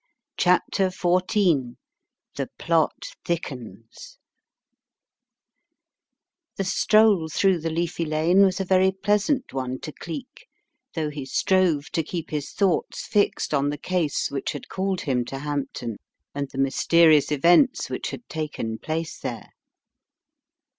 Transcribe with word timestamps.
CHAPTER 0.35 0.87
XIV 0.87 1.75
THE 2.35 2.49
PLOT 2.57 3.13
THICKENS 3.23 4.17
THE 6.55 6.63
stroll 6.63 7.29
through 7.29 7.59
the 7.59 7.69
leafy 7.69 8.05
lane 8.05 8.43
was 8.43 8.59
a 8.59 8.65
very 8.65 8.91
pleasant 8.91 9.53
one 9.53 9.79
to 9.81 9.91
Cleek 9.93 10.47
though 10.95 11.11
he 11.11 11.23
strove 11.27 11.91
to 11.91 12.01
keep 12.01 12.31
his 12.31 12.49
thoughts 12.51 13.05
fixed 13.05 13.53
on 13.53 13.69
the 13.69 13.77
case 13.77 14.31
which 14.31 14.53
had 14.53 14.69
cailed 14.69 15.01
him 15.01 15.23
to 15.25 15.37
Hampton 15.37 15.97
and 16.33 16.49
the 16.49 16.57
mysterious 16.57 17.31
events 17.31 17.87
which 17.87 18.09
had 18.09 18.27
taken 18.27 18.79
place 18.79 19.19
there. 19.19 19.49